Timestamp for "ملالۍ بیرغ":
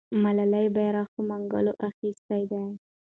0.23-1.07